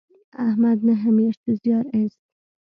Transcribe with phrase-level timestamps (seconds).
[0.47, 2.21] احمد نهه میاشتې زیار ایست.